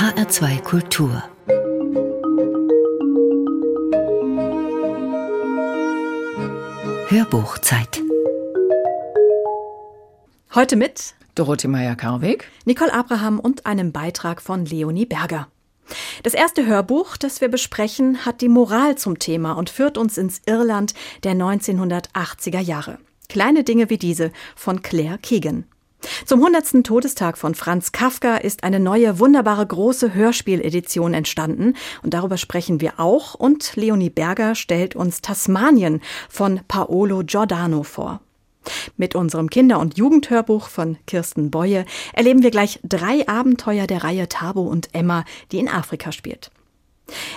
[0.00, 1.22] HR2 Kultur
[7.08, 8.02] Hörbuchzeit
[10.54, 15.48] Heute mit Dorothee Meyer-Karweg, Nicole Abraham und einem Beitrag von Leonie Berger.
[16.22, 20.40] Das erste Hörbuch, das wir besprechen, hat die Moral zum Thema und führt uns ins
[20.46, 20.94] Irland
[21.24, 22.96] der 1980er Jahre.
[23.28, 25.66] Kleine Dinge wie diese von Claire Keegan.
[26.24, 26.84] Zum 100.
[26.84, 31.74] Todestag von Franz Kafka ist eine neue, wunderbare große Hörspieledition entstanden.
[32.02, 33.34] Und darüber sprechen wir auch.
[33.34, 38.20] Und Leonie Berger stellt uns Tasmanien von Paolo Giordano vor.
[38.96, 44.28] Mit unserem Kinder- und Jugendhörbuch von Kirsten Boye erleben wir gleich drei Abenteuer der Reihe
[44.28, 46.50] Tabo und Emma, die in Afrika spielt.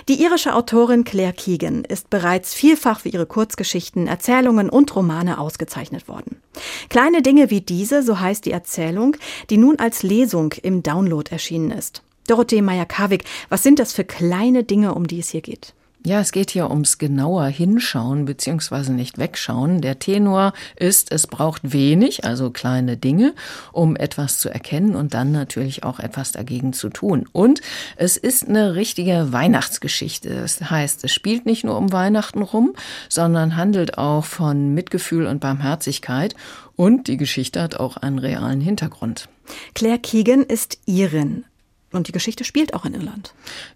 [0.08, 6.08] Die irische Autorin Claire Keegan ist bereits vielfach für ihre Kurzgeschichten, Erzählungen und Romane ausgezeichnet
[6.08, 6.41] worden.
[6.90, 9.17] Kleine Dinge wie diese, so heißt die Erzählung,
[9.50, 12.04] die nun als Lesung im Download erschienen ist.
[12.28, 15.73] Dorothee Meyer-Karwig, was sind das für kleine Dinge, um die es hier geht?
[16.06, 18.92] Ja, es geht hier ums genauer Hinschauen bzw.
[18.92, 19.80] nicht wegschauen.
[19.80, 23.34] Der Tenor ist, es braucht wenig, also kleine Dinge,
[23.72, 27.30] um etwas zu erkennen und dann natürlich auch etwas dagegen zu tun.
[27.31, 27.62] Und
[27.96, 30.42] es ist eine richtige Weihnachtsgeschichte.
[30.42, 32.74] Das heißt, es spielt nicht nur um Weihnachten rum,
[33.08, 36.36] sondern handelt auch von Mitgefühl und Barmherzigkeit.
[36.76, 39.30] Und die Geschichte hat auch einen realen Hintergrund.
[39.74, 41.46] Claire Keegan ist Irin.
[41.94, 43.33] Und die Geschichte spielt auch in Irland.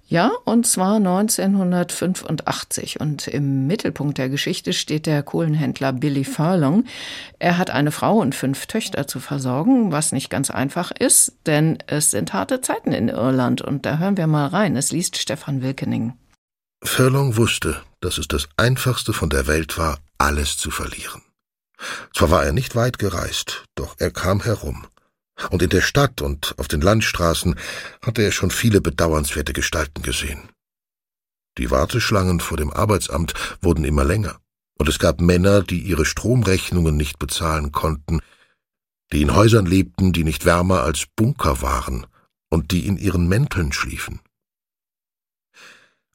[0.07, 2.99] Ja, und zwar 1985.
[2.99, 6.85] Und im Mittelpunkt der Geschichte steht der Kohlenhändler Billy Furlong.
[7.39, 11.77] Er hat eine Frau und fünf Töchter zu versorgen, was nicht ganz einfach ist, denn
[11.87, 13.61] es sind harte Zeiten in Irland.
[13.61, 14.75] Und da hören wir mal rein.
[14.75, 16.13] Es liest Stefan Wilkening.
[16.83, 21.21] Furlong wusste, dass es das Einfachste von der Welt war, alles zu verlieren.
[22.15, 24.87] Zwar war er nicht weit gereist, doch er kam herum.
[25.49, 27.55] Und in der Stadt und auf den Landstraßen
[28.01, 30.49] hatte er schon viele bedauernswerte Gestalten gesehen.
[31.57, 34.39] Die Warteschlangen vor dem Arbeitsamt wurden immer länger,
[34.77, 38.19] und es gab Männer, die ihre Stromrechnungen nicht bezahlen konnten,
[39.11, 42.05] die in Häusern lebten, die nicht wärmer als Bunker waren
[42.49, 44.19] und die in ihren Mänteln schliefen.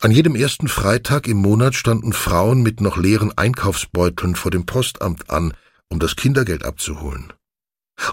[0.01, 5.31] An jedem ersten Freitag im Monat standen Frauen mit noch leeren Einkaufsbeuteln vor dem Postamt
[5.31, 5.55] an,
[5.89, 7.33] um das Kindergeld abzuholen.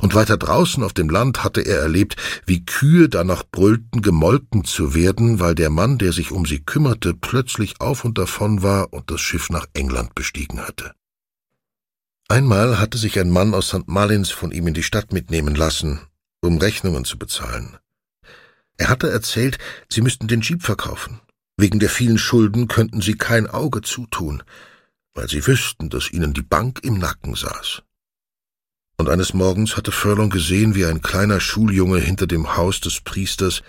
[0.02, 4.94] Und weiter draußen auf dem Land hatte er erlebt, wie Kühe danach brüllten, gemolken zu
[4.94, 9.10] werden, weil der Mann, der sich um sie kümmerte, plötzlich auf und davon war und
[9.10, 10.94] das Schiff nach England bestiegen hatte.
[12.28, 13.88] Einmal hatte sich ein Mann aus St.
[13.88, 16.00] Malins von ihm in die Stadt mitnehmen lassen,
[16.42, 17.78] um Rechnungen zu bezahlen.
[18.78, 19.58] Er hatte erzählt,
[19.90, 21.20] sie müssten den Jeep verkaufen.
[21.58, 24.44] Wegen der vielen Schulden könnten sie kein Auge zutun,
[25.14, 27.82] weil sie wüssten, dass ihnen die Bank im Nacken saß
[29.00, 33.64] und eines Morgens hatte Furlong gesehen, wie ein kleiner Schuljunge hinter dem Haus des Priesters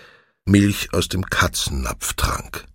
[0.45, 2.65] Milch aus dem Katzennapf trank.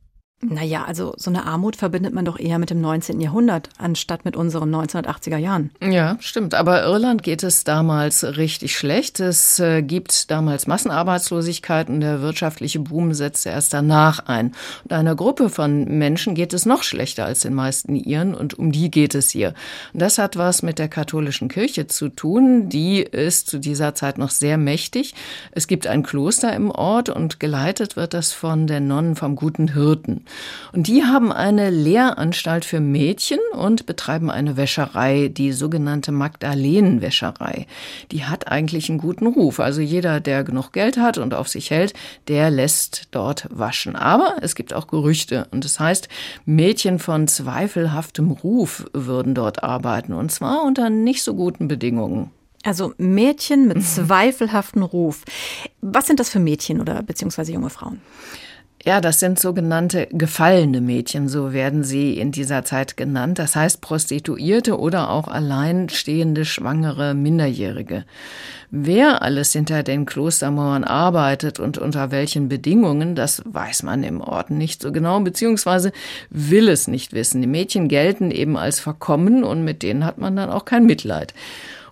[0.43, 3.23] Naja, also so eine Armut verbindet man doch eher mit dem 19.
[3.23, 5.71] Jahrhundert, anstatt mit unseren 1980er Jahren.
[5.83, 6.55] Ja, stimmt.
[6.55, 9.19] Aber Irland geht es damals richtig schlecht.
[9.19, 14.53] Es äh, gibt damals Massenarbeitslosigkeit und der wirtschaftliche Boom setzte erst danach ein.
[14.85, 18.73] Und einer Gruppe von Menschen geht es noch schlechter als den meisten Iren und um
[18.73, 19.55] die geht es hier.
[19.95, 22.69] Und das hat was mit der katholischen Kirche zu tun.
[22.69, 25.15] Die ist zu dieser Zeit noch sehr mächtig.
[25.53, 29.73] Es gibt ein Kloster im Ort und geleitet wird das von den Nonnen vom Guten
[29.73, 30.26] Hirten.
[30.73, 37.67] Und die haben eine Lehranstalt für Mädchen und betreiben eine Wäscherei, die sogenannte Magdalenenwäscherei.
[38.13, 39.61] Die hat eigentlich einen guten Ruf.
[39.61, 41.95] Also jeder, der genug Geld hat und auf sich hält,
[42.29, 43.97] der lässt dort waschen.
[43.97, 45.49] Aber es gibt auch Gerüchte.
[45.51, 46.09] Und das heißt,
[46.45, 50.13] Mädchen von zweifelhaftem Ruf würden dort arbeiten.
[50.13, 52.31] Und zwar unter nicht so guten Bedingungen.
[52.67, 55.23] Also Mädchen mit zweifelhaftem Ruf.
[55.81, 58.01] Was sind das für Mädchen oder beziehungsweise junge Frauen?
[58.87, 63.41] Ja, das sind sogenannte gefallene Mädchen, so werden sie in dieser Zeit genannt.
[63.41, 68.05] Das heißt Prostituierte oder auch alleinstehende, schwangere, Minderjährige.
[68.71, 74.51] Wer alles hinter den Klostermauern arbeitet und unter welchen Bedingungen, das weiß man im Ort
[74.51, 75.91] nicht so genau, beziehungsweise
[76.31, 77.41] will es nicht wissen.
[77.41, 81.35] Die Mädchen gelten eben als verkommen und mit denen hat man dann auch kein Mitleid.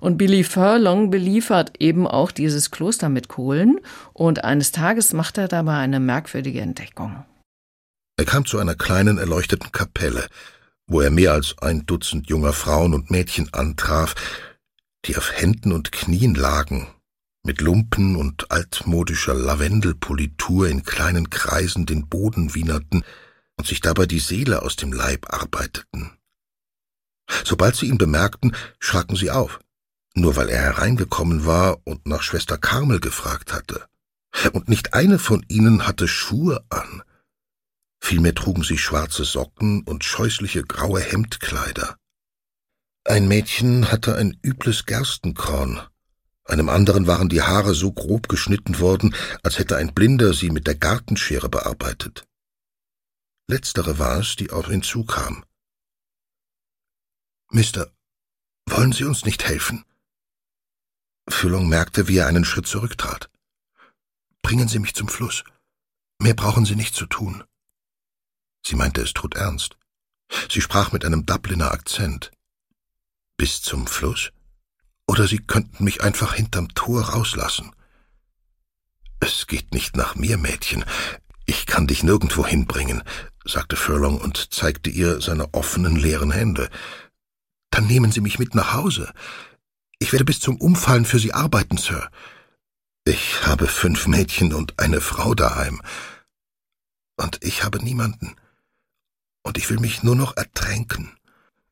[0.04, 3.80] Und Billy Furlong beliefert eben auch dieses Kloster mit Kohlen
[4.12, 7.24] und eines Tages macht er dabei eine merkwürdige Entdeckung.
[8.18, 10.26] Er kam zu einer kleinen erleuchteten Kapelle,
[10.86, 14.14] wo er mehr als ein Dutzend junger Frauen und Mädchen antraf,
[15.06, 16.86] die auf Händen und Knien lagen,
[17.42, 23.04] mit Lumpen und altmodischer Lavendelpolitur in kleinen Kreisen den Boden wienerten
[23.56, 26.10] und sich dabei die Seele aus dem Leib arbeiteten.
[27.42, 29.60] Sobald sie ihn bemerkten, schraken sie auf
[30.14, 33.86] nur weil er hereingekommen war und nach Schwester Karmel gefragt hatte.
[34.52, 37.02] Und nicht eine von ihnen hatte Schuhe an.
[38.00, 41.96] Vielmehr trugen sie schwarze Socken und scheußliche graue Hemdkleider.
[43.04, 45.80] Ein Mädchen hatte ein übles Gerstenkorn,
[46.46, 50.66] einem anderen waren die Haare so grob geschnitten worden, als hätte ein Blinder sie mit
[50.66, 52.26] der Gartenschere bearbeitet.
[53.48, 55.44] Letztere war es, die auf ihn zukam.
[57.50, 57.90] Mister,
[58.66, 59.84] wollen Sie uns nicht helfen?
[61.28, 63.30] Füllung merkte, wie er einen Schritt zurücktrat.
[64.42, 65.44] Bringen Sie mich zum Fluss.
[66.18, 67.44] Mehr brauchen Sie nicht zu tun.
[68.64, 69.76] Sie meinte es tot ernst.
[70.50, 72.30] Sie sprach mit einem Dubliner Akzent.
[73.36, 74.32] Bis zum Fluss?
[75.06, 77.74] Oder Sie könnten mich einfach hinterm Tor rauslassen.
[79.20, 80.84] Es geht nicht nach mir, Mädchen.
[81.46, 83.02] Ich kann dich nirgendwo hinbringen,
[83.44, 86.70] sagte Furlong und zeigte ihr seine offenen, leeren Hände.
[87.70, 89.12] Dann nehmen Sie mich mit nach Hause.
[90.04, 92.10] Ich werde bis zum Umfallen für Sie arbeiten, Sir.
[93.06, 95.80] Ich habe fünf Mädchen und eine Frau daheim.
[97.16, 98.36] Und ich habe niemanden.
[99.44, 101.16] Und ich will mich nur noch ertränken.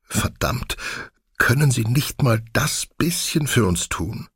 [0.00, 0.78] Verdammt,
[1.36, 4.30] können Sie nicht mal das bisschen für uns tun?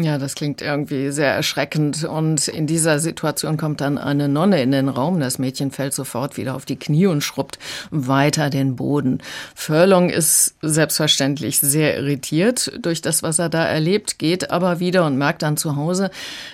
[0.00, 2.04] Ja, das klingt irgendwie sehr erschreckend.
[2.04, 5.18] Und in dieser Situation kommt dann eine Nonne in den Raum.
[5.18, 7.58] Das Mädchen fällt sofort wieder auf die Knie und schrubbt
[7.90, 9.18] weiter den Boden.
[9.56, 15.18] Furlong ist selbstverständlich sehr irritiert durch das, was er da erlebt, geht aber wieder und
[15.18, 16.10] merkt dann zu Hause,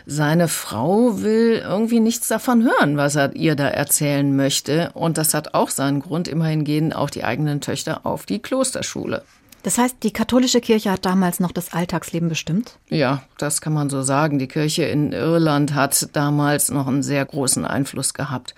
[0.07, 4.91] seine Frau will irgendwie nichts davon hören, was er ihr da erzählen möchte.
[4.95, 6.29] Und das hat auch seinen Grund.
[6.29, 9.23] Immerhin gehen auch die eigenen Töchter auf die Klosterschule.
[9.65, 12.79] Das heißt, die katholische Kirche hat damals noch das Alltagsleben bestimmt?
[12.91, 14.39] Ja, das kann man so sagen.
[14.39, 18.55] Die Kirche in Irland hat damals noch einen sehr großen Einfluss gehabt.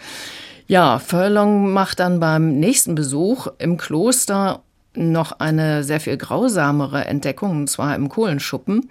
[0.67, 4.62] Ja, Furlong macht dann beim nächsten Besuch im Kloster
[4.94, 8.91] noch eine sehr viel grausamere Entdeckung, und zwar im Kohlenschuppen.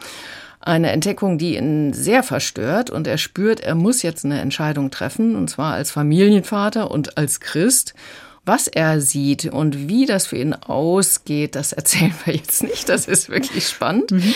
[0.62, 5.36] Eine Entdeckung, die ihn sehr verstört und er spürt, er muss jetzt eine Entscheidung treffen,
[5.36, 7.94] und zwar als Familienvater und als Christ.
[8.46, 12.88] Was er sieht und wie das für ihn ausgeht, das erzählen wir jetzt nicht.
[12.90, 14.12] Das ist wirklich spannend.
[14.12, 14.34] Mhm.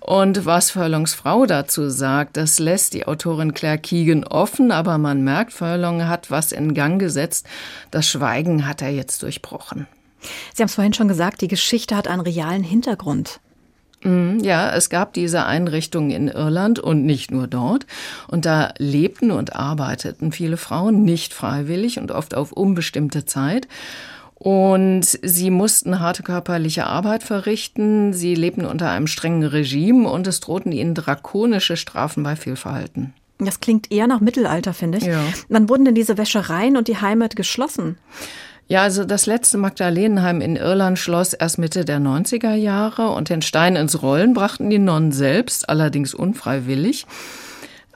[0.00, 5.22] Und was Furlongs Frau dazu sagt, das lässt die Autorin Claire Keegan offen, aber man
[5.22, 7.46] merkt, Furlong hat was in Gang gesetzt.
[7.90, 9.86] Das Schweigen hat er jetzt durchbrochen.
[10.54, 13.40] Sie haben es vorhin schon gesagt, die Geschichte hat einen realen Hintergrund.
[14.02, 17.86] Mhm, ja, es gab diese Einrichtungen in Irland und nicht nur dort.
[18.28, 23.68] Und da lebten und arbeiteten viele Frauen nicht freiwillig und oft auf unbestimmte Zeit.
[24.34, 28.14] Und sie mussten harte körperliche Arbeit verrichten.
[28.14, 33.12] Sie lebten unter einem strengen Regime und es drohten ihnen drakonische Strafen bei Fehlverhalten.
[33.38, 35.04] Das klingt eher nach Mittelalter, finde ich.
[35.04, 35.22] Ja.
[35.48, 37.98] Wann wurden denn diese Wäschereien und die Heimat geschlossen?
[38.70, 43.42] Ja, also das letzte Magdalenenheim in Irland schloss erst Mitte der 90er Jahre und den
[43.42, 47.04] Stein ins Rollen brachten die Nonnen selbst, allerdings unfreiwillig.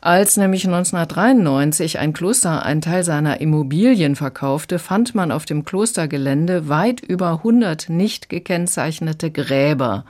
[0.00, 6.69] Als nämlich 1993 ein Kloster einen Teil seiner Immobilien verkaufte, fand man auf dem Klostergelände
[6.69, 10.05] weit über 100 nicht gekennzeichnete Gräber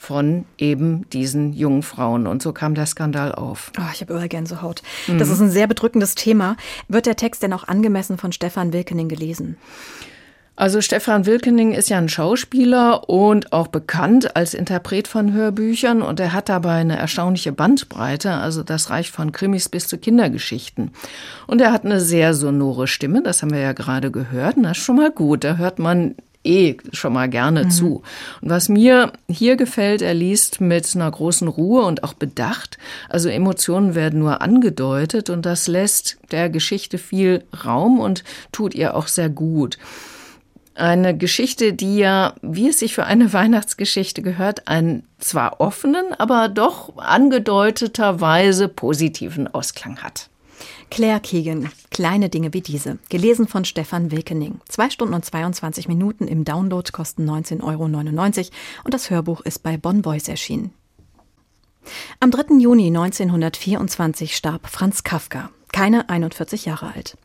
[0.00, 2.26] von eben diesen jungen Frauen.
[2.26, 3.70] Und so kam der Skandal auf.
[3.78, 4.82] Oh, ich habe überall Gänsehaut.
[5.06, 5.18] Mhm.
[5.18, 6.56] Das ist ein sehr bedrückendes Thema.
[6.88, 9.58] Wird der Text denn auch angemessen von Stefan Wilkening gelesen?
[10.56, 16.18] Also Stefan Wilkening ist ja ein Schauspieler und auch bekannt als Interpret von Hörbüchern und
[16.18, 20.90] er hat dabei eine erstaunliche Bandbreite, also das reicht von Krimis bis zu Kindergeschichten.
[21.46, 24.76] Und er hat eine sehr sonore Stimme, das haben wir ja gerade gehört, und das
[24.76, 27.70] ist schon mal gut, da hört man eh schon mal gerne mhm.
[27.70, 28.02] zu.
[28.40, 32.78] Und was mir hier gefällt, er liest mit einer großen Ruhe und auch Bedacht.
[33.08, 38.96] Also Emotionen werden nur angedeutet und das lässt der Geschichte viel Raum und tut ihr
[38.96, 39.78] auch sehr gut.
[40.74, 46.48] Eine Geschichte, die ja, wie es sich für eine Weihnachtsgeschichte gehört, einen zwar offenen, aber
[46.48, 50.30] doch angedeuteterweise positiven Ausklang hat.
[50.90, 52.98] Claire Keegan, Kleine Dinge wie diese.
[53.08, 54.60] Gelesen von Stefan Wilkening.
[54.68, 57.84] Zwei Stunden und 22 Minuten im Download kosten 19,99 Euro
[58.84, 60.72] und das Hörbuch ist bei Bonn Voice erschienen.
[62.20, 62.58] Am 3.
[62.58, 67.16] Juni 1924 starb Franz Kafka, keine 41 Jahre alt.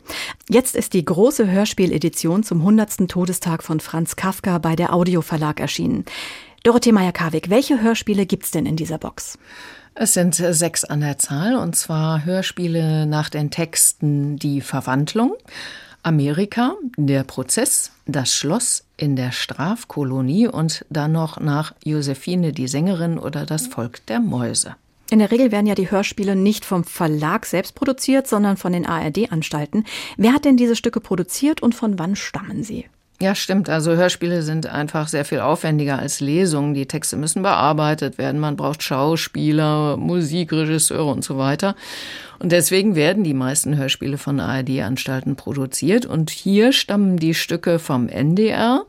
[0.50, 3.08] Jetzt ist die große Hörspieledition zum 100.
[3.08, 6.06] Todestag von Franz Kafka bei der Audio Verlag erschienen.
[6.64, 9.38] Dorothee Meyer-Karwig, welche Hörspiele gibt's denn in dieser Box?
[9.98, 15.36] Es sind sechs an der Zahl, und zwar Hörspiele nach den Texten Die Verwandlung,
[16.04, 23.18] Amerika, Der Prozess, Das Schloss in der Strafkolonie und dann noch nach Josephine die Sängerin
[23.18, 24.76] oder Das Volk der Mäuse.
[25.12, 28.86] In der Regel werden ja die Hörspiele nicht vom Verlag selbst produziert, sondern von den
[28.86, 29.86] ARD-Anstalten.
[30.18, 32.86] Wer hat denn diese Stücke produziert und von wann stammen sie?
[33.22, 33.70] Ja, stimmt.
[33.70, 36.74] Also Hörspiele sind einfach sehr viel aufwendiger als Lesungen.
[36.74, 38.42] Die Texte müssen bearbeitet werden.
[38.42, 41.76] Man braucht Schauspieler, Musikregisseure und so weiter.
[42.40, 46.06] Und deswegen werden die meisten Hörspiele von ARD-Anstalten produziert.
[46.06, 48.84] Und hier stammen die Stücke vom NDR,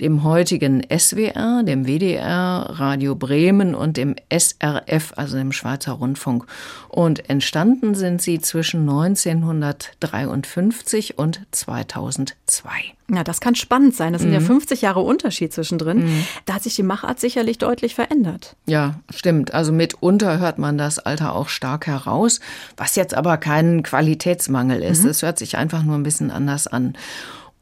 [0.00, 6.46] dem heutigen SWR, dem WDR, Radio Bremen und dem SRF, also dem Schweizer Rundfunk.
[6.88, 12.96] Und entstanden sind sie zwischen 1953 und 2002.
[13.12, 14.12] Ja, das kann spannend sein.
[14.12, 14.36] Das sind mhm.
[14.36, 16.04] ja 50 Jahre Unterschied zwischendrin.
[16.04, 16.26] Mhm.
[16.44, 18.56] Da hat sich die Machart sicherlich deutlich verändert.
[18.66, 19.54] Ja, stimmt.
[19.54, 22.40] Also mitunter hört man das Alter auch stark heraus,
[22.76, 25.04] was jetzt aber kein Qualitätsmangel ist.
[25.04, 25.10] Mhm.
[25.10, 26.94] Es hört sich einfach nur ein bisschen anders an.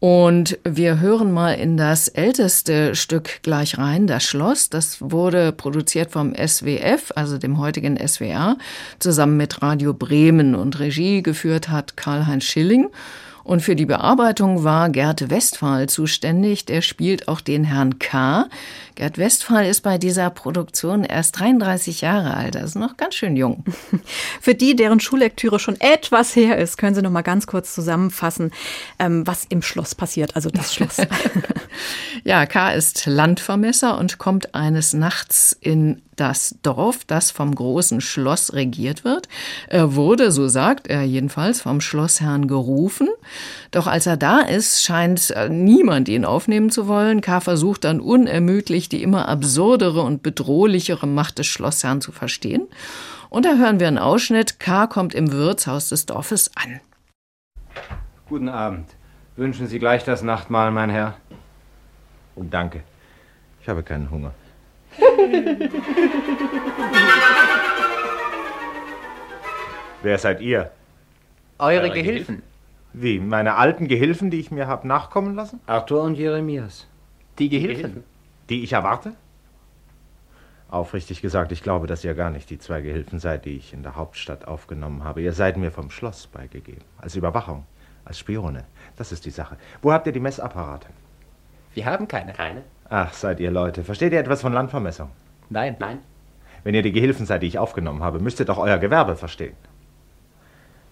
[0.00, 4.68] Und wir hören mal in das älteste Stück gleich rein, das Schloss.
[4.68, 8.58] Das wurde produziert vom SWF, also dem heutigen SWR,
[8.98, 12.90] zusammen mit Radio Bremen und Regie geführt hat Karl-Heinz Schilling.
[13.44, 16.64] Und für die Bearbeitung war Gerd Westphal zuständig.
[16.64, 18.46] Der spielt auch den Herrn K.
[18.94, 23.64] Gerd Westphal ist bei dieser Produktion erst 33 Jahre alt, also noch ganz schön jung.
[24.40, 28.50] Für die, deren Schullektüre schon etwas her ist, können Sie noch mal ganz kurz zusammenfassen,
[28.98, 30.98] ähm, was im Schloss passiert, also das Schloss.
[32.24, 32.72] ja, K.
[32.72, 39.28] ist Landvermesser und kommt eines Nachts in das Dorf, das vom großen Schloss regiert wird.
[39.68, 43.08] Er wurde, so sagt er jedenfalls, vom Schlossherrn gerufen.
[43.70, 47.20] Doch als er da ist, scheint äh, niemand ihn aufnehmen zu wollen.
[47.20, 47.40] K.
[47.40, 52.66] versucht dann unermüdlich, die immer absurdere und bedrohlichere Macht des Schlossherrn zu verstehen.
[53.30, 54.60] Und da hören wir einen Ausschnitt.
[54.60, 54.86] K.
[54.86, 56.80] kommt im Wirtshaus des Dorfes an.
[58.28, 58.88] Guten Abend.
[59.36, 61.16] Wünschen Sie gleich das Nachtmahl, mein Herr?
[62.36, 62.82] Oh, danke.
[63.60, 64.32] Ich habe keinen Hunger.
[70.02, 70.70] Wer seid ihr?
[71.58, 72.36] Eure, Eure Gehilfen.
[72.36, 72.42] Gehilfen.
[72.92, 75.60] Wie, meine alten Gehilfen, die ich mir habe nachkommen lassen?
[75.66, 76.86] Arthur und Jeremias.
[77.38, 78.04] Die Gehilfen.
[78.48, 79.14] Die ich erwarte?
[80.68, 83.82] Aufrichtig gesagt, ich glaube, dass ihr gar nicht die zwei Gehilfen seid, die ich in
[83.82, 85.22] der Hauptstadt aufgenommen habe.
[85.22, 86.84] Ihr seid mir vom Schloss beigegeben.
[86.98, 87.64] Als Überwachung,
[88.04, 88.64] als Spione.
[88.96, 89.56] Das ist die Sache.
[89.82, 90.88] Wo habt ihr die Messapparate?
[91.74, 92.32] Wir haben keine.
[92.32, 92.62] Keine?
[92.88, 93.84] Ach, seid ihr Leute.
[93.84, 95.10] Versteht ihr etwas von Landvermessung?
[95.50, 95.76] Nein.
[95.78, 95.98] Nein.
[96.62, 99.56] Wenn ihr die Gehilfen seid, die ich aufgenommen habe, müsst ihr doch euer Gewerbe verstehen.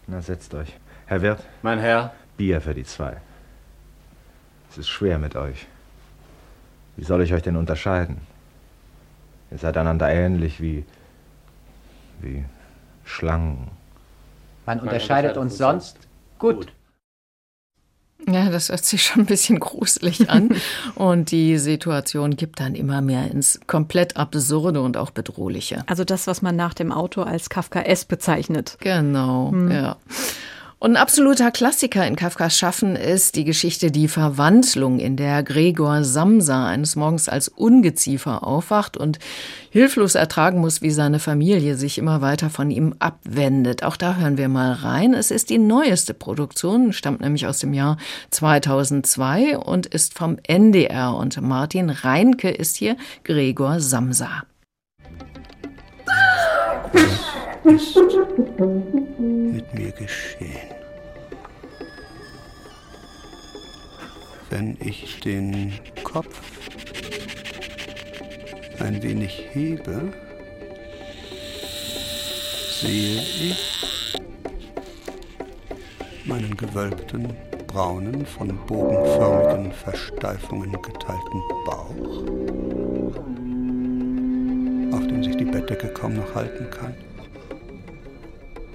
[0.06, 0.78] Na, setzt euch.
[1.06, 1.42] Herr Wirt?
[1.62, 2.12] Mein Herr?
[2.36, 3.16] Bier für die zwei.
[4.70, 5.66] Es ist schwer mit euch.
[6.96, 8.20] Wie soll ich euch denn unterscheiden?
[9.50, 10.84] Ihr seid einander ähnlich wie.
[12.20, 12.44] wie
[13.04, 13.70] Schlangen.
[14.66, 16.08] Man unterscheidet, uns sonst
[16.38, 16.56] gut.
[16.56, 16.72] gut.
[18.28, 20.50] Ja, das hört sich schon ein bisschen gruselig an.
[20.94, 25.84] und die Situation gibt dann immer mehr ins komplett Absurde und auch Bedrohliche.
[25.86, 28.76] Also das, was man nach dem Auto als Kafkaes bezeichnet.
[28.80, 29.70] Genau, hm.
[29.70, 29.96] ja.
[30.82, 36.02] Und ein absoluter Klassiker in Kafkas Schaffen ist die Geschichte Die Verwandlung, in der Gregor
[36.02, 39.20] Samsa eines Morgens als Ungeziefer aufwacht und
[39.70, 43.84] hilflos ertragen muss, wie seine Familie sich immer weiter von ihm abwendet.
[43.84, 45.14] Auch da hören wir mal rein.
[45.14, 47.96] Es ist die neueste Produktion, stammt nämlich aus dem Jahr
[48.32, 51.14] 2002 und ist vom NDR.
[51.14, 54.42] Und Martin Reinke ist hier Gregor Samsa.
[59.52, 60.70] Mit mir geschehen?
[64.48, 66.40] Wenn ich den Kopf
[68.80, 70.12] ein wenig hebe,
[72.80, 74.16] sehe ich
[76.24, 77.28] meinen gewölbten,
[77.66, 82.52] braunen, von bogenförmigen Versteifungen geteilten Bauch
[84.92, 86.94] auf dem sich die Bettdecke kaum noch halten kann.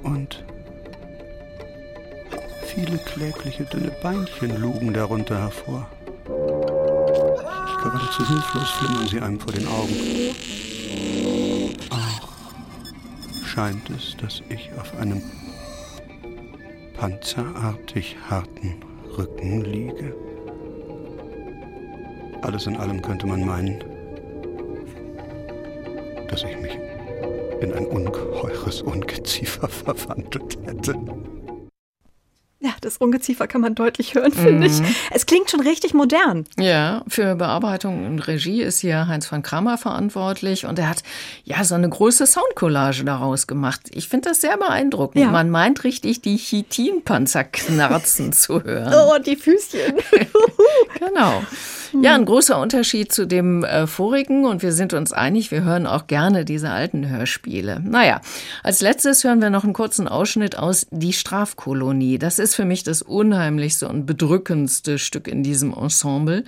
[0.03, 0.43] Und
[2.77, 5.87] viele klägliche, dünne Beinchen lugen darunter hervor.
[7.81, 9.95] Geradezu hilflos flimmern sie einem vor den Augen.
[11.89, 15.23] Auch scheint es, dass ich auf einem
[16.99, 18.75] panzerartig harten
[19.17, 20.15] Rücken liege.
[22.43, 23.83] Alles in allem könnte man meinen,
[26.29, 26.77] dass ich mich
[27.59, 30.93] in ein ungeheures Ungeziefer verwandelt hätte.
[32.87, 34.85] Das Ungeziefer kann man deutlich hören, finde mhm.
[34.85, 34.95] ich.
[35.11, 36.45] Es klingt schon richtig modern.
[36.57, 41.03] Ja, für Bearbeitung und Regie ist hier Heinz von Kramer verantwortlich und er hat
[41.43, 43.81] ja so eine große Soundcollage daraus gemacht.
[43.91, 45.21] Ich finde das sehr beeindruckend.
[45.21, 45.31] Ja.
[45.31, 48.93] Man meint richtig, die Chitinpanzer knarzen zu hören.
[48.93, 49.95] Oh, die Füßchen.
[50.99, 51.43] genau.
[52.01, 55.87] Ja, ein großer Unterschied zu dem äh, vorigen und wir sind uns einig, wir hören
[55.87, 57.81] auch gerne diese alten Hörspiele.
[57.83, 58.21] Naja,
[58.63, 62.17] als letztes hören wir noch einen kurzen Ausschnitt aus Die Strafkolonie.
[62.17, 66.43] Das ist für mich das unheimlichste und bedrückendste Stück in diesem Ensemble.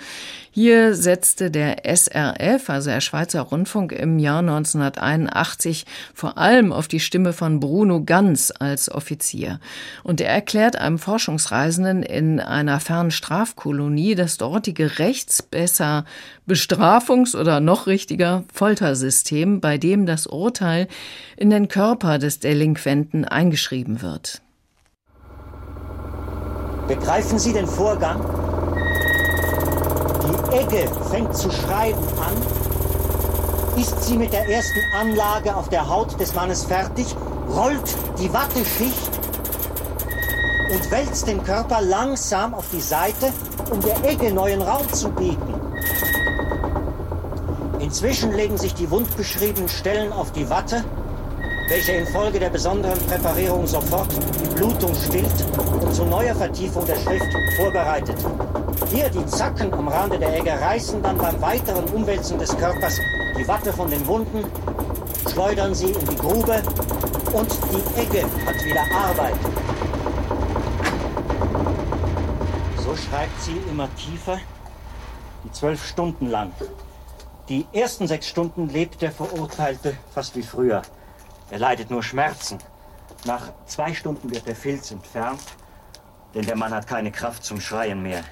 [0.52, 7.00] Hier setzte der SRF, also der Schweizer Rundfunk, im Jahr 1981 vor allem auf die
[7.00, 9.60] Stimme von Bruno Ganz als Offizier.
[10.04, 16.06] Und er erklärt einem Forschungsreisenden in einer fernen Strafkolonie das dortige Rechts besser
[16.48, 20.88] Bestrafungs- oder noch richtiger Foltersystem, bei dem das Urteil
[21.38, 24.42] in den Körper des Delinquenten eingeschrieben wird.
[26.88, 28.20] Begreifen Sie den Vorgang?
[30.24, 33.80] Die Egge fängt zu schreiben an.
[33.80, 37.06] Ist sie mit der ersten Anlage auf der Haut des Mannes fertig,
[37.48, 39.19] rollt die Watteschicht
[40.70, 43.34] und wälzt den Körper langsam auf die Seite,
[43.72, 45.54] um der Egge neuen Raum zu bieten.
[47.80, 50.84] Inzwischen legen sich die wundbeschriebenen Stellen auf die Watte,
[51.70, 55.46] welche infolge der besonderen Präparierung sofort die Blutung stillt
[55.82, 58.18] und zu neuer Vertiefung der Schrift vorbereitet.
[58.92, 63.00] Hier die Zacken am Rande der Egge reißen dann beim weiteren Umwälzen des Körpers
[63.38, 64.44] die Watte von den Wunden,
[65.32, 66.62] schleudern sie in die Grube
[67.32, 69.59] und die Egge hat wieder Arbeit.
[72.90, 74.40] So schreibt sie immer tiefer,
[75.44, 76.52] die zwölf Stunden lang.
[77.48, 80.82] Die ersten sechs Stunden lebt der Verurteilte fast wie früher.
[81.52, 82.58] Er leidet nur Schmerzen.
[83.26, 85.40] Nach zwei Stunden wird der Filz entfernt,
[86.34, 88.24] denn der Mann hat keine Kraft zum Schreien mehr.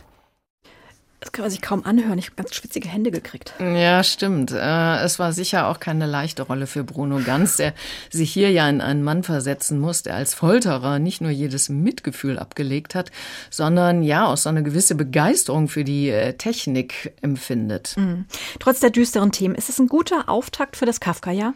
[1.20, 2.20] Das kann man sich kaum anhören.
[2.20, 3.54] Ich habe ganz schwitzige Hände gekriegt.
[3.60, 4.52] Ja, stimmt.
[4.52, 7.74] Äh, es war sicher auch keine leichte Rolle für Bruno Ganz, der
[8.12, 12.38] sich hier ja in einen Mann versetzen muss, der als Folterer nicht nur jedes Mitgefühl
[12.38, 13.12] abgelegt hat,
[13.50, 17.96] sondern ja auch so eine gewisse Begeisterung für die äh, Technik empfindet.
[17.98, 18.26] Mhm.
[18.60, 21.56] Trotz der düsteren Themen, ist es ein guter Auftakt für das Kafka-Jahr?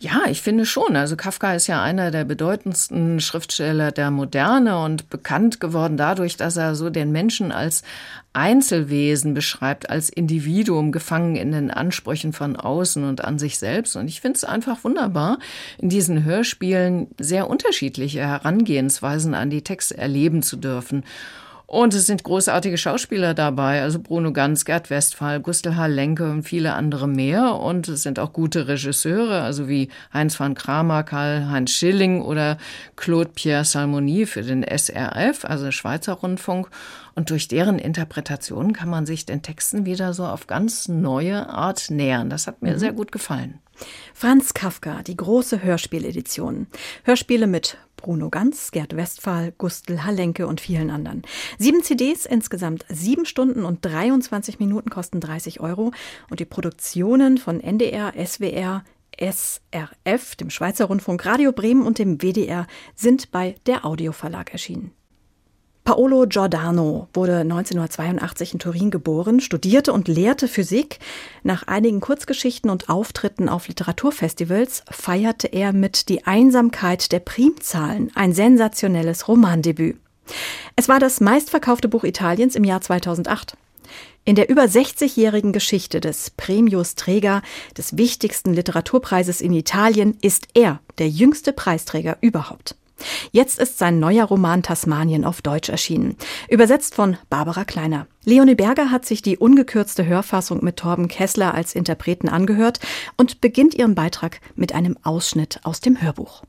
[0.00, 0.94] Ja, ich finde schon.
[0.94, 6.56] Also Kafka ist ja einer der bedeutendsten Schriftsteller der Moderne und bekannt geworden dadurch, dass
[6.56, 7.82] er so den Menschen als
[8.32, 13.96] Einzelwesen beschreibt, als Individuum gefangen in den Ansprüchen von außen und an sich selbst.
[13.96, 15.40] Und ich finde es einfach wunderbar,
[15.78, 21.02] in diesen Hörspielen sehr unterschiedliche Herangehensweisen an die Texte erleben zu dürfen.
[21.70, 25.84] Und es sind großartige Schauspieler dabei, also Bruno Ganz, Gerd Westphal, Gustl H.
[25.84, 27.56] Lenke und viele andere mehr.
[27.56, 32.56] Und es sind auch gute Regisseure, also wie Heinz van Kramer, Karl-Heinz Schilling oder
[32.96, 36.70] Claude Pierre Salmoni für den SRF, also Schweizer Rundfunk.
[37.14, 41.90] Und durch deren Interpretation kann man sich den Texten wieder so auf ganz neue Art
[41.90, 42.30] nähern.
[42.30, 42.78] Das hat mir mhm.
[42.78, 43.60] sehr gut gefallen.
[44.14, 46.66] Franz Kafka, die große Hörspieledition.
[47.04, 51.22] Hörspiele mit Bruno Ganz, Gerd Westphal, Gustl Hallenke und vielen anderen.
[51.58, 55.92] Sieben CDs, insgesamt sieben Stunden und 23 Minuten kosten 30 Euro.
[56.30, 58.84] Und die Produktionen von NDR, SWR,
[59.20, 64.92] SRF, dem Schweizer Rundfunk Radio Bremen und dem WDR sind bei der Audioverlag erschienen.
[65.88, 70.98] Paolo Giordano wurde 1982 in Turin geboren, studierte und lehrte Physik.
[71.44, 78.34] Nach einigen Kurzgeschichten und Auftritten auf Literaturfestivals feierte er mit Die Einsamkeit der Primzahlen ein
[78.34, 79.96] sensationelles Romandebüt.
[80.76, 83.56] Es war das meistverkaufte Buch Italiens im Jahr 2008.
[84.26, 87.40] In der über 60-jährigen Geschichte des Premius-Träger
[87.78, 92.76] des wichtigsten Literaturpreises in Italien ist er der jüngste Preisträger überhaupt.
[93.30, 96.16] Jetzt ist sein neuer Roman Tasmanien auf Deutsch erschienen,
[96.48, 98.06] übersetzt von Barbara Kleiner.
[98.24, 102.80] Leonie Berger hat sich die ungekürzte Hörfassung mit Torben Kessler als Interpreten angehört
[103.16, 106.42] und beginnt ihren Beitrag mit einem Ausschnitt aus dem Hörbuch.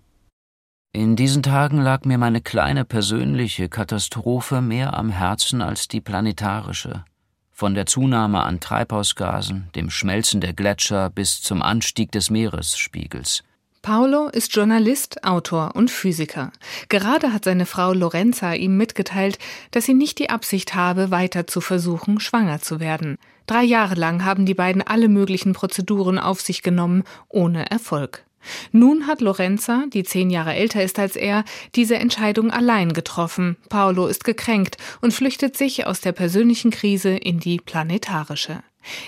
[0.92, 7.06] In diesen Tagen lag mir meine kleine persönliche Katastrophe mehr am Herzen als die planetarische.
[7.52, 13.44] Von der Zunahme an Treibhausgasen, dem Schmelzen der Gletscher bis zum Anstieg des Meeresspiegels.
[13.82, 16.52] Paolo ist Journalist, Autor und Physiker.
[16.90, 19.40] Gerade hat seine Frau Lorenza ihm mitgeteilt,
[19.72, 23.18] dass sie nicht die Absicht habe, weiter zu versuchen, schwanger zu werden.
[23.48, 28.26] Drei Jahre lang haben die beiden alle möglichen Prozeduren auf sich genommen, ohne Erfolg.
[28.72, 31.44] Nun hat Lorenza, die zehn Jahre älter ist als er,
[31.76, 33.58] diese Entscheidung allein getroffen.
[33.70, 38.62] Paolo ist gekränkt und flüchtet sich aus der persönlichen Krise in die planetarische.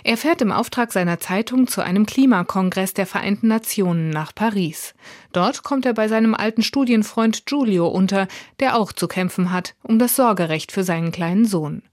[0.03, 4.93] Er fährt im Auftrag seiner Zeitung zu einem Klimakongress der Vereinten Nationen nach Paris.
[5.31, 8.27] Dort kommt er bei seinem alten Studienfreund Giulio unter,
[8.59, 11.83] der auch zu kämpfen hat um das Sorgerecht für seinen kleinen Sohn.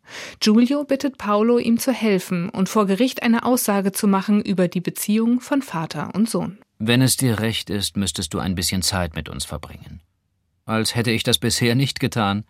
[0.41, 4.81] Giulio bittet Paolo, ihm zu helfen und vor Gericht eine Aussage zu machen über die
[4.81, 6.59] Beziehung von Vater und Sohn.
[6.79, 10.01] Wenn es dir recht ist, müsstest du ein bisschen Zeit mit uns verbringen.
[10.65, 12.45] Als hätte ich das bisher nicht getan.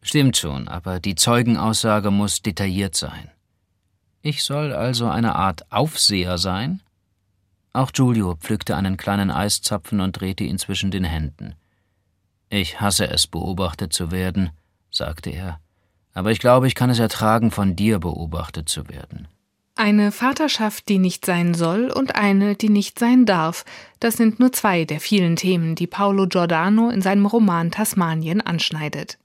[0.00, 3.30] Stimmt schon, aber die Zeugenaussage muss detailliert sein.
[4.26, 6.82] Ich soll also eine Art Aufseher sein?
[7.72, 11.54] Auch Giulio pflückte einen kleinen Eiszapfen und drehte ihn zwischen den Händen.
[12.48, 14.50] Ich hasse es, beobachtet zu werden,
[14.90, 15.60] sagte er,
[16.12, 19.28] aber ich glaube, ich kann es ertragen, von dir beobachtet zu werden.
[19.78, 23.66] Eine Vaterschaft, die nicht sein soll und eine, die nicht sein darf,
[24.00, 29.18] das sind nur zwei der vielen Themen, die Paolo Giordano in seinem Roman Tasmanien anschneidet.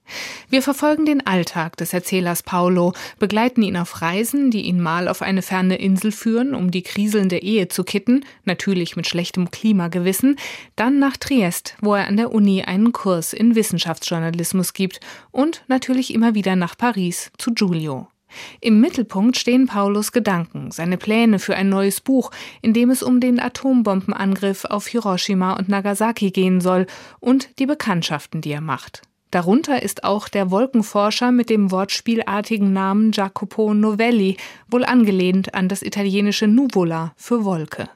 [0.50, 5.22] Wir verfolgen den Alltag des Erzählers Paolo, begleiten ihn auf Reisen, die ihn mal auf
[5.22, 10.36] eine ferne Insel führen, um die kriselnde Ehe zu kitten, natürlich mit schlechtem Klimagewissen,
[10.76, 15.00] dann nach Triest, wo er an der Uni einen Kurs in Wissenschaftsjournalismus gibt
[15.32, 18.11] und natürlich immer wieder nach Paris zu Giulio.
[18.60, 23.20] Im Mittelpunkt stehen Paulus Gedanken, seine Pläne für ein neues Buch, in dem es um
[23.20, 26.86] den Atombombenangriff auf Hiroshima und Nagasaki gehen soll
[27.20, 29.04] und die Bekanntschaften, die er macht.
[29.32, 34.36] Darunter ist auch der Wolkenforscher mit dem wortspielartigen Namen Jacopo Novelli,
[34.70, 37.90] wohl angelehnt an das italienische Nuvola für Wolke.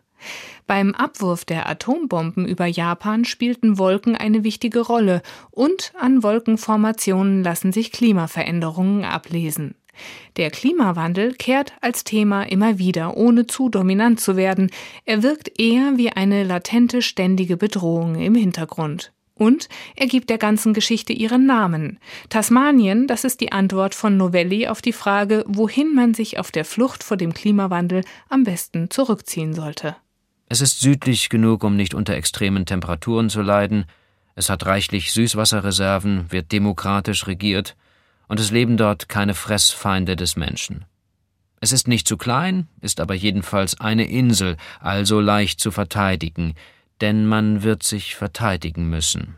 [0.66, 5.22] Beim Abwurf der Atombomben über Japan spielten Wolken eine wichtige Rolle
[5.52, 9.76] und an Wolkenformationen lassen sich Klimaveränderungen ablesen.
[10.38, 14.70] Der Klimawandel kehrt als Thema immer wieder, ohne zu dominant zu werden.
[15.06, 19.14] Er wirkt eher wie eine latente, ständige Bedrohung im Hintergrund.
[19.38, 22.00] Und er gibt der ganzen Geschichte ihren Namen.
[22.30, 26.64] Tasmanien, das ist die Antwort von Novelli auf die Frage, wohin man sich auf der
[26.64, 29.98] Flucht vor dem Klimawandel am besten zurückziehen sollte.
[30.48, 33.86] Es ist südlich genug, um nicht unter extremen Temperaturen zu leiden.
[34.36, 37.76] Es hat reichlich Süßwasserreserven, wird demokratisch regiert
[38.28, 40.86] und es leben dort keine Fressfeinde des Menschen.
[41.62, 46.54] Es ist nicht zu klein, ist aber jedenfalls eine Insel, also leicht zu verteidigen,
[47.02, 49.36] denn man wird sich verteidigen müssen.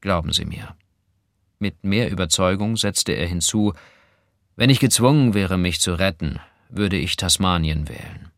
[0.00, 0.74] Glauben Sie mir.
[1.58, 3.74] Mit mehr Überzeugung setzte er hinzu,
[4.56, 8.29] wenn ich gezwungen wäre, mich zu retten, würde ich Tasmanien wählen.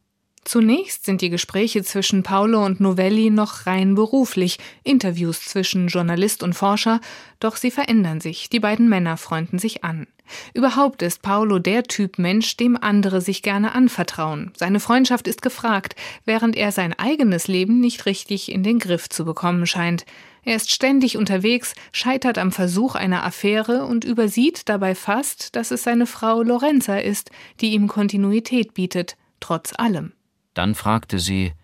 [0.44, 6.54] Zunächst sind die Gespräche zwischen Paolo und Novelli noch rein beruflich, Interviews zwischen Journalist und
[6.54, 7.00] Forscher,
[7.38, 10.08] doch sie verändern sich, die beiden Männer freunden sich an.
[10.52, 14.52] Überhaupt ist Paolo der Typ Mensch, dem andere sich gerne anvertrauen.
[14.56, 19.24] Seine Freundschaft ist gefragt, während er sein eigenes Leben nicht richtig in den Griff zu
[19.24, 20.04] bekommen scheint.
[20.44, 25.84] Er ist ständig unterwegs, scheitert am Versuch einer Affäre und übersieht dabei fast, dass es
[25.84, 30.12] seine Frau Lorenza ist, die ihm Kontinuität bietet, trotz allem.
[30.54, 31.54] Dann fragte sie,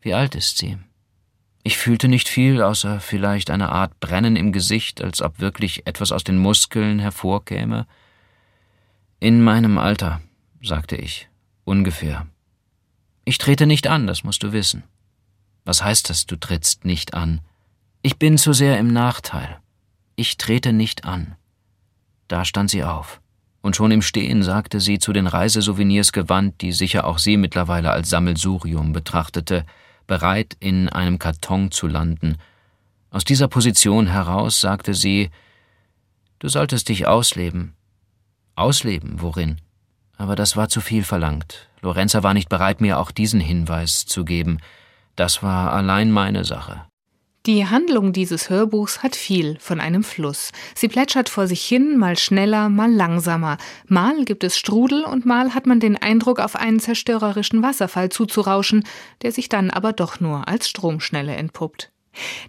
[0.00, 0.78] wie alt ist sie?
[1.62, 6.10] Ich fühlte nicht viel, außer vielleicht eine Art Brennen im Gesicht, als ob wirklich etwas
[6.10, 7.86] aus den Muskeln hervorkäme.
[9.18, 10.22] In meinem Alter,
[10.62, 11.28] sagte ich,
[11.64, 12.26] ungefähr.
[13.26, 14.84] Ich trete nicht an, das musst du wissen.
[15.66, 17.42] Was heißt das, du trittst nicht an?
[18.00, 19.60] Ich bin zu sehr im Nachteil.
[20.16, 21.36] Ich trete nicht an.
[22.28, 23.20] Da stand sie auf
[23.62, 27.90] und schon im Stehen sagte sie zu den Reisesouvenirs gewandt, die sicher auch sie mittlerweile
[27.90, 29.66] als Sammelsurium betrachtete,
[30.06, 32.36] bereit, in einem Karton zu landen.
[33.10, 35.30] Aus dieser Position heraus sagte sie,
[36.38, 37.74] Du solltest dich ausleben.
[38.54, 39.60] Ausleben, worin?
[40.16, 41.68] Aber das war zu viel verlangt.
[41.82, 44.58] Lorenza war nicht bereit, mir auch diesen Hinweis zu geben.
[45.16, 46.89] Das war allein meine Sache.
[47.46, 50.52] Die Handlung dieses Hörbuchs hat viel von einem Fluss.
[50.74, 53.56] Sie plätschert vor sich hin, mal schneller, mal langsamer.
[53.86, 58.84] Mal gibt es Strudel und mal hat man den Eindruck, auf einen zerstörerischen Wasserfall zuzurauschen,
[59.22, 61.90] der sich dann aber doch nur als Stromschnelle entpuppt.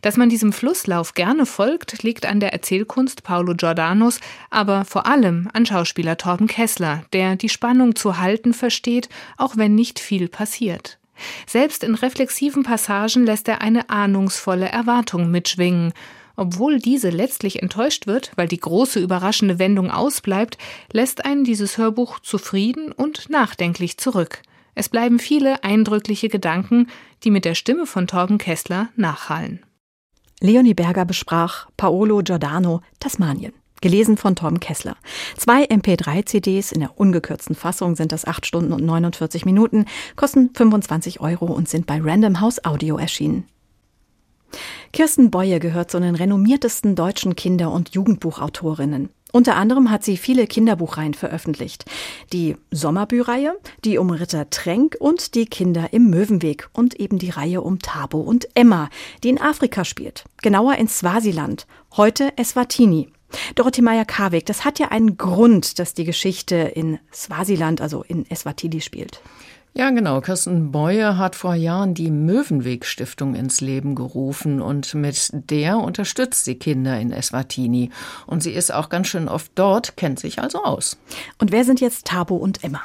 [0.02, 5.50] Dass man diesem Flusslauf gerne folgt, liegt an der Erzählkunst Paulo Giordanos, aber vor allem
[5.54, 11.00] an Schauspieler Torben Kessler, der die Spannung zu halten versteht, auch wenn nicht viel passiert.
[11.46, 15.94] Selbst in reflexiven Passagen lässt er eine ahnungsvolle Erwartung mitschwingen.
[16.36, 20.58] Obwohl diese letztlich enttäuscht wird, weil die große überraschende Wendung ausbleibt,
[20.92, 24.42] lässt einen dieses Hörbuch zufrieden und nachdenklich zurück.
[24.74, 26.88] Es bleiben viele eindrückliche Gedanken,
[27.24, 29.60] die mit der Stimme von Torben Kessler nachhallen.
[30.40, 33.54] Leonie Berger besprach Paolo Giordano Tasmanien.
[33.82, 34.96] Gelesen von Tom Kessler.
[35.36, 41.20] Zwei MP3-CDs in der ungekürzten Fassung sind das 8 Stunden und 49 Minuten, kosten 25
[41.20, 43.46] Euro und sind bei Random House Audio erschienen.
[44.94, 49.10] Kirsten Beue gehört zu den renommiertesten deutschen Kinder- und Jugendbuchautorinnen.
[49.32, 51.86] Unter anderem hat sie viele Kinderbuchreihen veröffentlicht.
[52.34, 57.62] Die Sommerbüreihe, die um Ritter Tränk und die Kinder im Möwenweg und eben die Reihe
[57.62, 58.90] um Tabo und Emma,
[59.24, 60.26] die in Afrika spielt.
[60.42, 61.66] Genauer in Swasiland,
[61.96, 63.08] heute Eswatini.
[63.56, 68.82] Dorothee Meyer-Karweg, das hat ja einen Grund, dass die Geschichte in Swasiland, also in Eswatini
[68.82, 69.22] spielt.
[69.74, 70.20] Ja, genau.
[70.20, 76.56] Kirsten Beuer hat vor Jahren die Möwenweg-Stiftung ins Leben gerufen und mit der unterstützt sie
[76.56, 77.90] Kinder in Eswatini.
[78.28, 80.98] Und sie ist auch ganz schön oft dort, kennt sich also aus.
[81.38, 82.82] Und wer sind jetzt Tabo und Emma?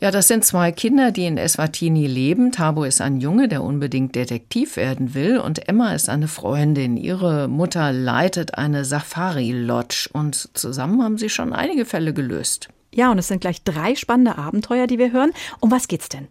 [0.00, 2.52] Ja, das sind zwei Kinder, die in Eswatini leben.
[2.52, 6.96] Tabo ist ein Junge, der unbedingt Detektiv werden will, und Emma ist eine Freundin.
[6.96, 12.68] Ihre Mutter leitet eine Safari-Lodge und zusammen haben sie schon einige Fälle gelöst.
[12.94, 15.32] Ja, und es sind gleich drei spannende Abenteuer, die wir hören.
[15.58, 16.28] Um was geht's denn?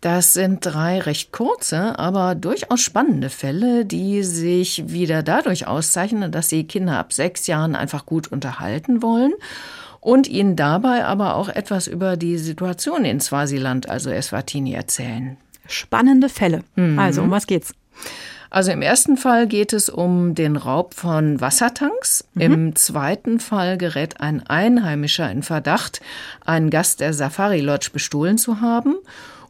[0.00, 6.48] Das sind drei recht kurze, aber durchaus spannende Fälle, die sich wieder dadurch auszeichnen, dass
[6.48, 9.34] sie Kinder ab sechs Jahren einfach gut unterhalten wollen
[10.06, 15.36] und ihnen dabei aber auch etwas über die Situation in Swasiland, also Eswatini, erzählen.
[15.66, 16.62] Spannende Fälle.
[16.76, 16.96] Mhm.
[16.96, 17.74] Also, um was geht's?
[18.48, 22.24] Also im ersten Fall geht es um den Raub von Wassertanks.
[22.34, 22.40] Mhm.
[22.40, 26.00] Im zweiten Fall gerät ein Einheimischer in Verdacht,
[26.44, 28.94] einen Gast der Safari Lodge bestohlen zu haben.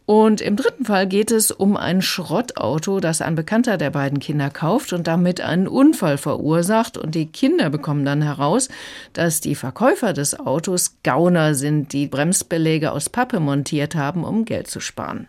[0.07, 4.51] Und im dritten Fall geht es um ein Schrottauto, das ein Bekannter der beiden Kinder
[4.51, 6.97] kauft und damit einen Unfall verursacht.
[6.97, 8.69] Und die Kinder bekommen dann heraus,
[9.13, 14.69] dass die Verkäufer des Autos Gauner sind, die Bremsbeläge aus Pappe montiert haben, um Geld
[14.69, 15.27] zu sparen.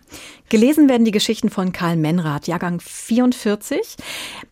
[0.50, 3.98] Gelesen werden die Geschichten von Karl Menrath, Jahrgang 44.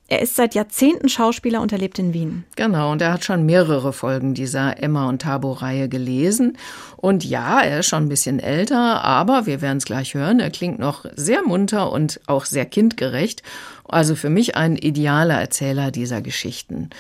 [0.07, 2.43] Er ist seit Jahrzehnten Schauspieler und er lebt in Wien.
[2.55, 6.57] Genau, und er hat schon mehrere Folgen dieser Emma und Tabo-Reihe gelesen.
[6.97, 10.51] Und ja, er ist schon ein bisschen älter, aber wir werden es gleich hören, er
[10.51, 13.41] klingt noch sehr munter und auch sehr kindgerecht.
[13.87, 16.91] Also für mich ein idealer Erzähler dieser Geschichten.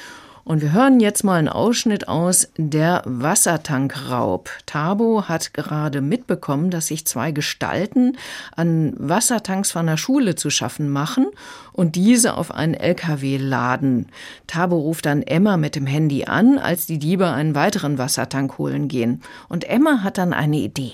[0.47, 4.51] Und wir hören jetzt mal einen Ausschnitt aus Der Wassertankraub.
[4.67, 8.15] Tabo hat gerade mitbekommen, dass sich zwei Gestalten
[8.55, 11.25] an Wassertanks von der Schule zu schaffen machen
[11.73, 14.11] und diese auf einen LKW laden.
[14.45, 18.87] Tabo ruft dann Emma mit dem Handy an, als die Diebe einen weiteren Wassertank holen
[18.87, 19.23] gehen.
[19.49, 20.91] Und Emma hat dann eine Idee.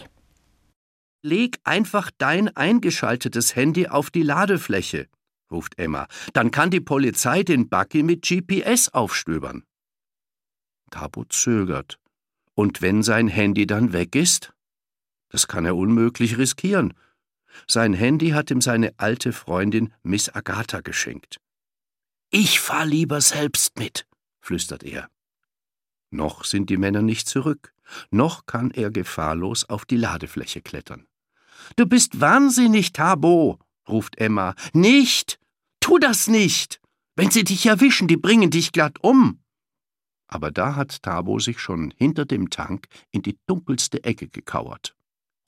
[1.23, 5.07] Leg einfach dein eingeschaltetes Handy auf die Ladefläche
[5.51, 6.07] ruft Emma.
[6.33, 9.63] Dann kann die Polizei den Bucky mit GPS aufstöbern.
[10.89, 11.97] Tabo zögert.
[12.53, 14.53] Und wenn sein Handy dann weg ist?
[15.29, 16.93] Das kann er unmöglich riskieren.
[17.67, 21.39] Sein Handy hat ihm seine alte Freundin Miss Agatha geschenkt.
[22.29, 24.07] Ich fahr lieber selbst mit,
[24.39, 25.09] flüstert er.
[26.11, 27.73] Noch sind die Männer nicht zurück,
[28.09, 31.07] noch kann er gefahrlos auf die Ladefläche klettern.
[31.75, 34.55] Du bist wahnsinnig, Tabo, ruft Emma.
[34.73, 35.40] Nicht!
[35.81, 36.79] Tu das nicht!
[37.17, 39.41] Wenn sie dich erwischen, die bringen dich glatt um!
[40.27, 44.95] Aber da hat Tabo sich schon hinter dem Tank in die dunkelste Ecke gekauert.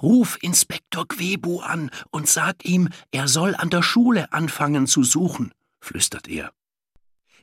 [0.02, 5.54] Ruf Inspektor Gwebu an und sag ihm, er soll an der Schule anfangen zu suchen,
[5.80, 6.52] flüstert er.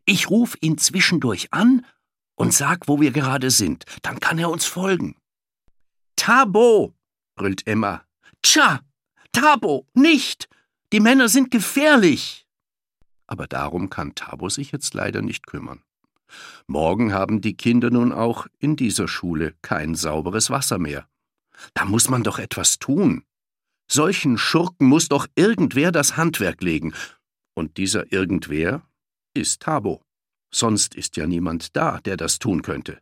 [0.05, 1.87] Ich ruf ihn zwischendurch an
[2.35, 5.16] und sag, wo wir gerade sind, dann kann er uns folgen.
[6.16, 6.92] Tabo,
[7.37, 8.05] brüllt Emma.
[8.42, 8.81] Tja,
[9.33, 10.48] Tabo, nicht!
[10.92, 12.46] Die Männer sind gefährlich!
[13.30, 15.82] Aber darum kann Tabo sich jetzt leider nicht kümmern.
[16.66, 21.08] Morgen haben die Kinder nun auch in dieser Schule kein sauberes Wasser mehr.
[21.74, 23.24] Da muss man doch etwas tun.
[23.88, 26.92] Solchen Schurken muss doch irgendwer das Handwerk legen.
[27.54, 28.82] Und dieser irgendwer
[29.34, 30.02] ist Tabo.
[30.52, 33.00] Sonst ist ja niemand da, der das tun könnte.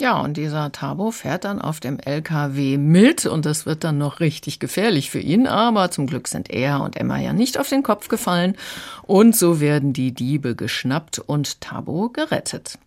[0.00, 4.20] Ja, und dieser Tabo fährt dann auf dem LKW mit und das wird dann noch
[4.20, 7.82] richtig gefährlich für ihn, aber zum Glück sind er und Emma ja nicht auf den
[7.82, 8.56] Kopf gefallen
[9.02, 12.78] und so werden die Diebe geschnappt und Tabo gerettet.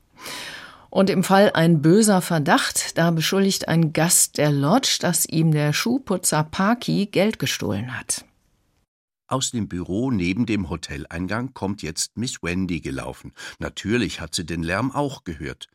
[0.90, 5.74] Und im Fall ein böser Verdacht, da beschuldigt ein Gast der Lodge, dass ihm der
[5.74, 8.24] Schuhputzer Paki Geld gestohlen hat.
[9.28, 13.32] Aus dem Büro neben dem Hoteleingang kommt jetzt Miss Wendy gelaufen.
[13.60, 15.68] Natürlich hat sie den Lärm auch gehört.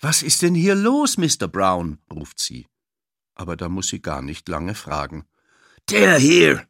[0.00, 1.48] Was ist denn hier los, Mr.
[1.48, 1.98] Brown?
[2.12, 2.68] ruft sie.
[3.34, 5.26] Aber da muss sie gar nicht lange fragen.
[5.90, 6.68] Der hier!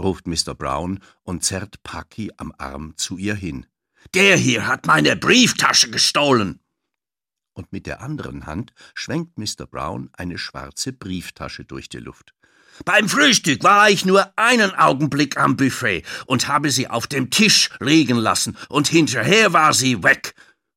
[0.00, 0.54] ruft Mr.
[0.54, 3.66] Brown und zerrt Paki am Arm zu ihr hin.
[4.12, 6.60] Der hier hat meine Brieftasche gestohlen!
[7.52, 9.66] Und mit der anderen Hand schwenkt Mr.
[9.70, 12.34] Brown eine schwarze Brieftasche durch die Luft.
[12.84, 17.70] Beim Frühstück war ich nur einen Augenblick am Buffet und habe sie auf dem Tisch
[17.78, 20.34] liegen lassen, und hinterher war sie weg.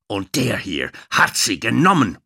[0.07, 2.17] Und der hier hat sie genommen.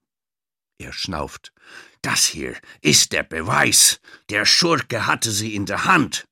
[0.78, 1.54] Er schnauft.
[2.02, 4.00] Das hier ist der Beweis.
[4.30, 6.28] Der Schurke hatte sie in der Hand.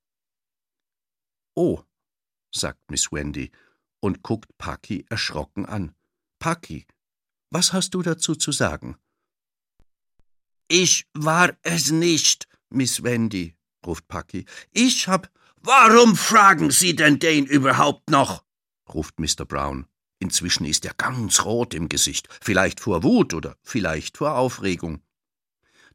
[1.55, 1.83] Oh,
[2.51, 3.51] sagt Miss Wendy
[3.99, 5.93] und guckt Paki erschrocken an.
[6.39, 6.87] Paki,
[7.51, 8.97] was hast du dazu zu sagen?
[10.67, 14.45] Ich war es nicht, Miss Wendy, ruft Paki.
[14.71, 15.29] Ich hab.
[15.61, 18.45] Warum fragen Sie denn den überhaupt noch?
[18.93, 19.45] ruft Mr.
[19.45, 19.88] Brown.
[20.19, 25.01] Inzwischen ist er ganz rot im Gesicht, vielleicht vor Wut oder vielleicht vor Aufregung.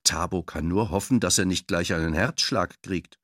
[0.02, 3.18] Tabo kann nur hoffen, dass er nicht gleich einen Herzschlag kriegt.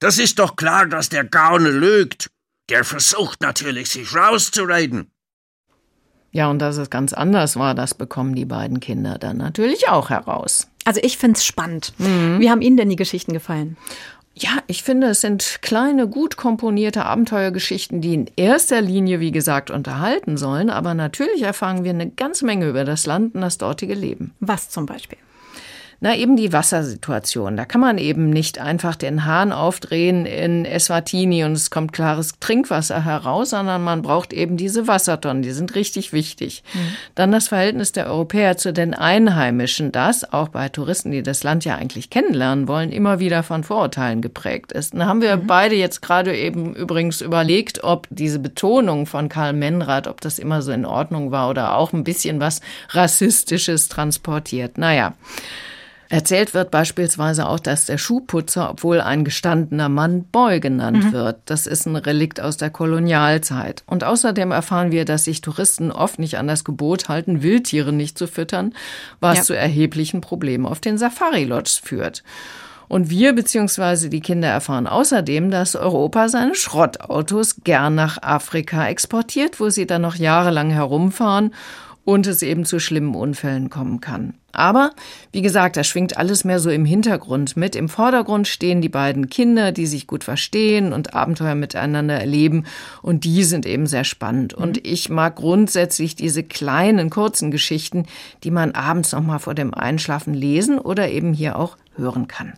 [0.00, 2.30] Das ist doch klar, dass der Gaune lügt.
[2.68, 5.10] Der versucht natürlich, sich rauszureden.
[6.30, 10.10] Ja, und dass es ganz anders war, das bekommen die beiden Kinder dann natürlich auch
[10.10, 10.68] heraus.
[10.84, 11.94] Also ich finde es spannend.
[11.98, 12.40] Mhm.
[12.40, 13.76] Wie haben Ihnen denn die Geschichten gefallen?
[14.36, 19.70] Ja, ich finde, es sind kleine, gut komponierte Abenteuergeschichten, die in erster Linie, wie gesagt,
[19.70, 20.70] unterhalten sollen.
[20.70, 24.34] Aber natürlich erfahren wir eine ganze Menge über das Land und das dortige Leben.
[24.40, 25.18] Was zum Beispiel?
[26.04, 27.56] Na, eben die Wassersituation.
[27.56, 32.34] Da kann man eben nicht einfach den Hahn aufdrehen in Eswatini und es kommt klares
[32.40, 35.42] Trinkwasser heraus, sondern man braucht eben diese Wassertonnen.
[35.42, 36.62] Die sind richtig wichtig.
[36.74, 36.78] Mhm.
[37.14, 41.64] Dann das Verhältnis der Europäer zu den Einheimischen, das auch bei Touristen, die das Land
[41.64, 44.92] ja eigentlich kennenlernen wollen, immer wieder von Vorurteilen geprägt ist.
[44.94, 45.46] Da haben wir mhm.
[45.46, 50.60] beide jetzt gerade eben übrigens überlegt, ob diese Betonung von Karl Menrad, ob das immer
[50.60, 54.76] so in Ordnung war oder auch ein bisschen was Rassistisches transportiert.
[54.76, 55.14] Naja.
[56.14, 61.12] Erzählt wird beispielsweise auch, dass der Schuhputzer, obwohl ein gestandener Mann, Boy genannt mhm.
[61.12, 61.38] wird.
[61.46, 63.82] Das ist ein Relikt aus der Kolonialzeit.
[63.86, 68.16] Und außerdem erfahren wir, dass sich Touristen oft nicht an das Gebot halten, Wildtiere nicht
[68.16, 68.74] zu füttern,
[69.18, 69.42] was ja.
[69.42, 72.22] zu erheblichen Problemen auf den Safari-Lodges führt.
[72.86, 74.08] Und wir bzw.
[74.08, 80.02] die Kinder erfahren außerdem, dass Europa seine Schrottautos gern nach Afrika exportiert, wo sie dann
[80.02, 81.52] noch jahrelang herumfahren
[82.04, 84.34] und es eben zu schlimmen Unfällen kommen kann.
[84.52, 84.92] Aber,
[85.32, 87.74] wie gesagt, das schwingt alles mehr so im Hintergrund mit.
[87.74, 92.64] Im Vordergrund stehen die beiden Kinder, die sich gut verstehen und Abenteuer miteinander erleben.
[93.02, 94.56] Und die sind eben sehr spannend.
[94.56, 94.62] Mhm.
[94.62, 98.06] Und ich mag grundsätzlich diese kleinen, kurzen Geschichten,
[98.44, 102.52] die man abends nochmal vor dem Einschlafen lesen oder eben hier auch hören kann.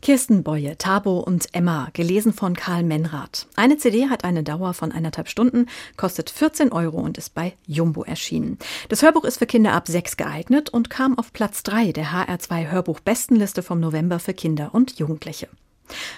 [0.00, 3.46] Kirsten Boye, Tabo und Emma, gelesen von Karl Menrath.
[3.56, 8.04] Eine CD hat eine Dauer von eineinhalb Stunden, kostet 14 Euro und ist bei Jumbo
[8.04, 8.58] erschienen.
[8.88, 12.70] Das Hörbuch ist für Kinder ab sechs geeignet und kam auf Platz drei der HR2
[12.70, 15.48] Hörbuch-Bestenliste vom November für Kinder und Jugendliche.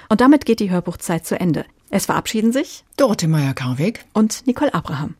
[0.08, 1.64] Und damit geht die Hörbuchzeit zu Ende.
[1.90, 5.14] Es verabschieden sich Dorothee Meyer-Karweg und Nicole Abraham.